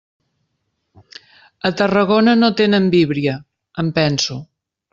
[1.69, 3.39] A Tarragona no tenen Víbria,
[3.85, 4.43] em penso.